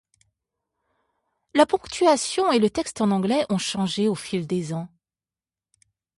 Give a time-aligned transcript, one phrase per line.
[1.53, 4.89] La ponctuation et le texte en anglais ont changé au fil des ans.